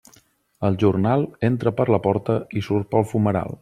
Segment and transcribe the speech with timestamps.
[0.69, 3.59] El jornal entra per la porta i surt pel fumeral.